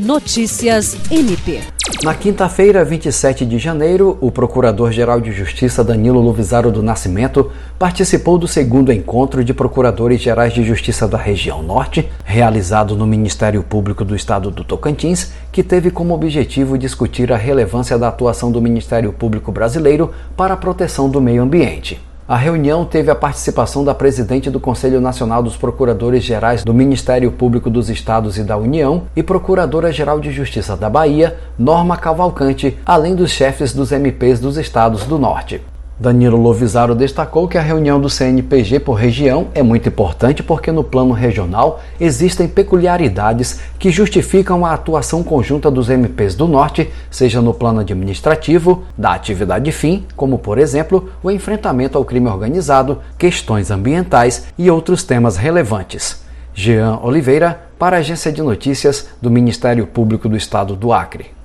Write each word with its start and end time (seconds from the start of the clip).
Notícias 0.00 0.96
MP. 1.10 1.60
Na 2.02 2.14
quinta-feira, 2.14 2.82
27 2.82 3.44
de 3.44 3.58
janeiro, 3.58 4.16
o 4.18 4.30
Procurador-Geral 4.30 5.20
de 5.20 5.30
Justiça 5.30 5.84
Danilo 5.84 6.22
Lovisaro 6.22 6.72
do 6.72 6.82
Nascimento 6.82 7.52
participou 7.78 8.38
do 8.38 8.48
segundo 8.48 8.90
encontro 8.90 9.44
de 9.44 9.52
Procuradores 9.52 10.22
Gerais 10.22 10.54
de 10.54 10.62
Justiça 10.62 11.06
da 11.06 11.18
região 11.18 11.62
Norte, 11.62 12.08
realizado 12.24 12.96
no 12.96 13.06
Ministério 13.06 13.62
Público 13.62 14.02
do 14.02 14.16
Estado 14.16 14.50
do 14.50 14.64
Tocantins, 14.64 15.32
que 15.52 15.62
teve 15.62 15.90
como 15.90 16.14
objetivo 16.14 16.78
discutir 16.78 17.30
a 17.30 17.36
relevância 17.36 17.98
da 17.98 18.08
atuação 18.08 18.50
do 18.50 18.62
Ministério 18.62 19.12
Público 19.12 19.52
Brasileiro 19.52 20.12
para 20.34 20.54
a 20.54 20.56
proteção 20.56 21.10
do 21.10 21.20
meio 21.20 21.42
ambiente. 21.42 22.00
A 22.30 22.36
reunião 22.36 22.84
teve 22.84 23.10
a 23.10 23.14
participação 23.16 23.82
da 23.82 23.92
presidente 23.92 24.52
do 24.52 24.60
Conselho 24.60 25.00
Nacional 25.00 25.42
dos 25.42 25.56
Procuradores 25.56 26.22
Gerais 26.22 26.62
do 26.62 26.72
Ministério 26.72 27.32
Público 27.32 27.68
dos 27.68 27.90
Estados 27.90 28.38
e 28.38 28.44
da 28.44 28.56
União 28.56 29.02
e 29.16 29.20
Procuradora-Geral 29.20 30.20
de 30.20 30.30
Justiça 30.30 30.76
da 30.76 30.88
Bahia, 30.88 31.36
Norma 31.58 31.96
Cavalcante, 31.96 32.78
além 32.86 33.16
dos 33.16 33.32
chefes 33.32 33.72
dos 33.72 33.90
MPs 33.90 34.38
dos 34.38 34.56
estados 34.58 35.06
do 35.06 35.18
Norte. 35.18 35.60
Danilo 36.00 36.38
Lovisaro 36.38 36.94
destacou 36.94 37.46
que 37.46 37.58
a 37.58 37.60
reunião 37.60 38.00
do 38.00 38.08
CNPG 38.08 38.80
por 38.80 38.94
região 38.94 39.48
é 39.54 39.62
muito 39.62 39.90
importante 39.90 40.42
porque 40.42 40.72
no 40.72 40.82
plano 40.82 41.12
regional 41.12 41.82
existem 42.00 42.48
peculiaridades 42.48 43.60
que 43.78 43.90
justificam 43.90 44.64
a 44.64 44.72
atuação 44.72 45.22
conjunta 45.22 45.70
dos 45.70 45.90
MPs 45.90 46.34
do 46.34 46.48
Norte, 46.48 46.88
seja 47.10 47.42
no 47.42 47.52
plano 47.52 47.80
administrativo, 47.80 48.82
da 48.96 49.12
atividade 49.12 49.70
fim, 49.72 50.06
como 50.16 50.38
por 50.38 50.56
exemplo 50.56 51.10
o 51.22 51.30
enfrentamento 51.30 51.98
ao 51.98 52.04
crime 52.06 52.28
organizado, 52.28 53.02
questões 53.18 53.70
ambientais 53.70 54.46
e 54.56 54.70
outros 54.70 55.04
temas 55.04 55.36
relevantes. 55.36 56.24
Jean 56.54 56.98
Oliveira, 57.02 57.60
para 57.78 57.96
a 57.96 58.00
Agência 58.00 58.32
de 58.32 58.40
Notícias 58.40 59.06
do 59.20 59.30
Ministério 59.30 59.86
Público 59.86 60.30
do 60.30 60.36
Estado 60.36 60.74
do 60.74 60.94
Acre. 60.94 61.38